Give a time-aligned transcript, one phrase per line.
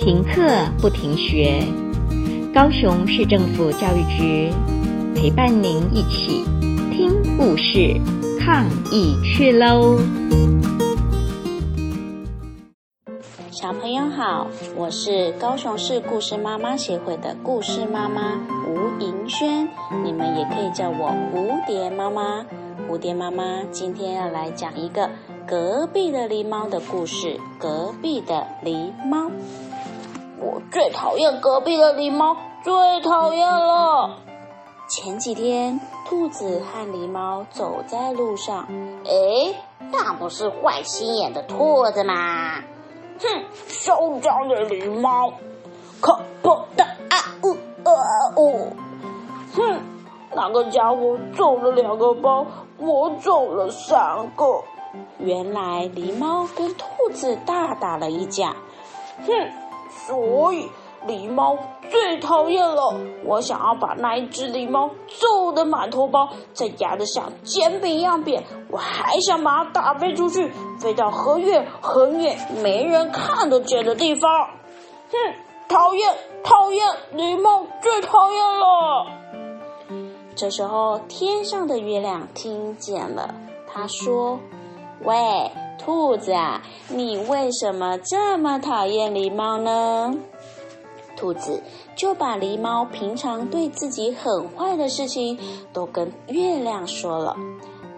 [0.00, 0.40] 停课
[0.80, 1.62] 不停学，
[2.54, 4.50] 高雄市政府教育局
[5.14, 6.42] 陪伴您一起
[6.90, 8.00] 听故事、
[8.40, 9.98] 抗疫去喽！
[13.50, 19.68] 小朋友好，我是高雄市故事妈妈协会的故事妈妈吴盈萱，
[20.02, 22.46] 你们也可以叫我蝴蝶妈妈。
[22.88, 25.10] 蝴蝶妈妈今天要来讲一个
[25.46, 27.38] 隔壁的狸猫的故事。
[27.58, 29.30] 隔壁的狸猫。
[30.42, 32.34] 我最讨厌隔壁的狸猫，
[32.64, 34.16] 最讨厌了。
[34.88, 38.66] 前几天，兔子和狸猫走在路上，
[39.04, 39.54] 哎，
[39.92, 42.54] 那不是坏心眼的兔子吗？
[43.20, 45.30] 哼，嚣张的狸猫，
[46.00, 47.50] 可不的啊呜
[47.84, 47.92] 啊
[48.38, 48.72] 呜！
[49.54, 49.78] 哼，
[50.34, 52.46] 那个家伙走了两个包，
[52.78, 54.64] 我走了三个。
[55.18, 58.56] 原来狸猫跟兔子大打了一架。
[59.26, 59.69] 哼。
[60.06, 60.68] 所以
[61.06, 61.56] 狸猫
[61.90, 62.94] 最讨厌了。
[63.24, 68.44] 我想要把那一只狸猫揍得满头包，再压得像煎饼一样扁。
[68.70, 74.30] 我还想把它打飞出去，飞到很远很远没人看得见的地方。
[75.10, 75.16] 哼，
[75.68, 79.06] 讨厌讨厌，狸猫最讨厌了。
[80.36, 83.34] 这时候，天上的月亮听见了，
[83.66, 84.38] 他说
[85.04, 85.50] ：“喂。”
[85.82, 90.14] 兔子啊，你为什么这么讨厌狸猫呢？
[91.16, 91.62] 兔子
[91.96, 95.38] 就把狸猫平常对自己很坏的事情
[95.72, 97.34] 都跟月亮说了。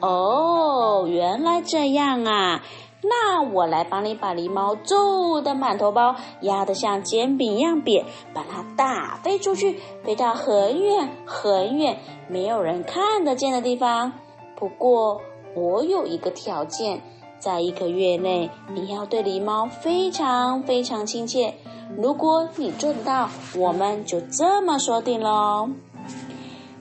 [0.00, 2.62] 哦，原来这样啊！
[3.00, 11.96] 那我来帮你把狸猫揍得满头包，压得像煎饼一样扁，把它打飞出去，飞到很远很远
[12.28, 14.12] 没有人看得见的地方。
[14.56, 15.20] 不过
[15.54, 17.00] 我有一个条件。
[17.38, 21.54] 在一个月内，你要对狸猫非常非常亲切。
[21.96, 25.68] 如果你做得到，我们就这么说定喽。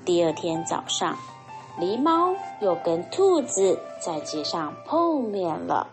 [0.03, 1.15] 第二天早上，
[1.79, 5.87] 狸猫又跟兔子在街上碰面了。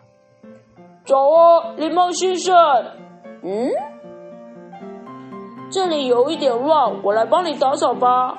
[1.05, 2.55] 早啊，狸猫先生。
[3.43, 3.71] 嗯？
[5.71, 8.39] 这里有一点乱，我来帮你打扫吧。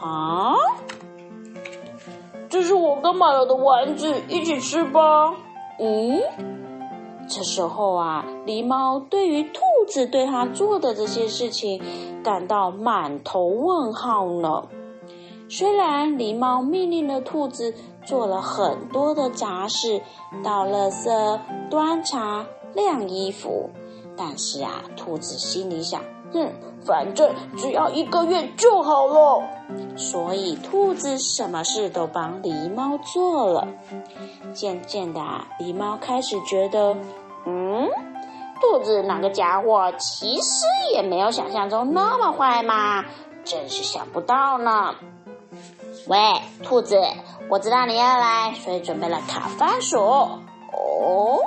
[0.00, 0.54] 啊？
[2.48, 5.34] 这是我刚买了的丸子，一起吃吧。
[5.78, 6.20] 嗯，
[7.28, 11.80] 这时候啊，狸猫对于兔子对他做的这些事情
[12.24, 14.62] 感到满头问号呢。
[15.50, 20.00] 虽然狸猫命令了兔子做了很多的杂事，
[20.42, 21.38] 倒垃圾、
[21.70, 23.70] 端茶、晾衣服，
[24.16, 26.02] 但是啊，兔子心里想。
[26.32, 26.52] 哼，
[26.84, 29.42] 反正只要一个月就好了。
[29.96, 33.68] 所以兔子什么事都帮狸猫做了。
[34.54, 35.20] 渐渐的，
[35.60, 36.96] 狸猫开始觉得，
[37.46, 37.88] 嗯，
[38.60, 43.04] 兔子那个家伙其实也没有想象中那么坏嘛，
[43.44, 44.94] 真是想不到呢。
[46.06, 46.18] 喂，
[46.62, 46.96] 兔子，
[47.50, 49.98] 我知道你要来，所以准备了烤番薯。
[49.98, 51.40] 哦。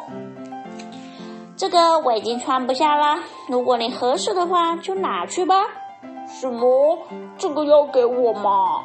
[1.61, 5.67] 这个我已经穿不下了，如果你合适的话，就拿去吧。
[6.27, 6.97] 什么？
[7.37, 8.81] 这个要给我吗？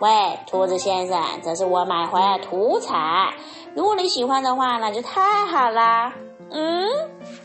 [0.00, 3.34] 喂，兔子先生，这是我买回来的土产，
[3.74, 6.14] 如果你喜欢的话，那就太好啦。
[6.50, 6.88] 嗯？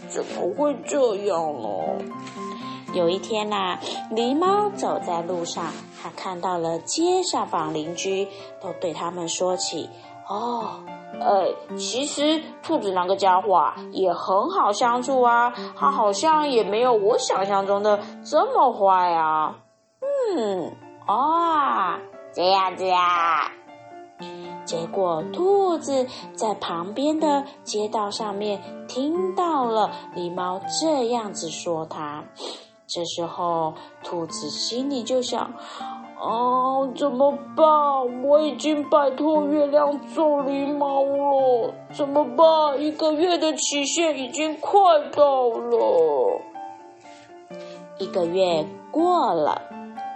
[0.07, 1.67] 怎么会这样呢？
[2.93, 3.77] 有一天呐、
[4.11, 5.65] 狸猫走在路上，
[6.01, 8.25] 他看到了街上坊邻居
[8.61, 9.89] 都对他们说起
[10.29, 10.79] ：“哦。”
[11.19, 19.55] 哎，其实兔子那个家伙啊，也很好相处啊，它好像也没有我想象中的这么坏啊。
[20.01, 20.75] 嗯，
[21.07, 21.97] 哦，
[22.33, 23.51] 这样子啊。
[24.65, 26.05] 结果兔子
[26.35, 32.21] 在旁边的街道上面听到了狸猫这样子说它，
[32.85, 33.73] 这时候
[34.03, 35.51] 兔子心里就想。
[36.19, 38.23] 啊，怎么办？
[38.23, 42.81] 我已经拜托月亮做狸猫了，怎么办？
[42.81, 44.79] 一个月的期限已经快
[45.11, 46.41] 到了。
[47.99, 49.61] 一个月过了，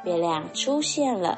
[0.04, 1.38] 月亮出现了。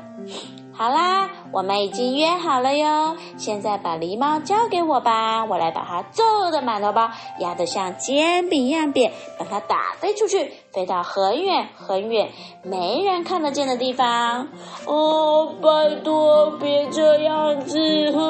[0.75, 3.15] 好啦，我们已经约好了哟。
[3.37, 12.31] 现在把狸猫交给我吧，我来把它揍得满头包，压得像煎饼一样扁，把它打飞出去，飞到很远很远
[12.63, 14.47] 没人看得见的地方。
[14.87, 18.11] 哦，拜托，别这样子！
[18.11, 18.23] 呵。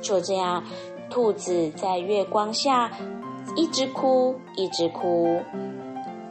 [0.00, 0.64] 就这样，
[1.10, 2.90] 兔子在月光下
[3.56, 5.42] 一直哭，一直哭。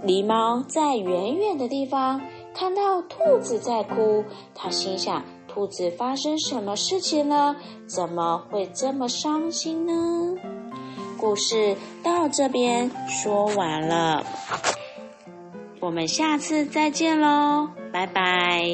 [0.03, 2.21] 狸猫在远远的地方。
[2.59, 7.56] 看到兔子在哭，他心想：兔子发生什么事情了？
[7.88, 10.35] 怎么会这么伤心呢？
[11.17, 14.25] 故事到这边说完了，
[15.79, 18.67] 我们下次再见喽，拜拜。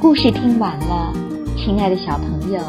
[0.00, 1.12] 故事听完了，
[1.56, 2.60] 亲爱的小朋友，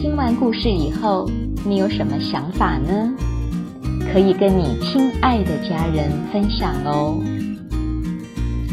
[0.00, 1.28] 听完故事以后，
[1.66, 3.14] 你有什么想法呢？
[4.18, 7.22] 可以跟你亲爱的家人分享哦。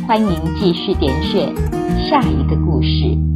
[0.07, 0.27] 欢迎
[0.59, 1.53] 继续点选
[2.09, 3.34] 下一个故事。